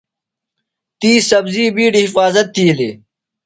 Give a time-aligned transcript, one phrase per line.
[0.99, 2.95] تی سبزی بِیڈیۡ حفاظت تِھیلیۡ۔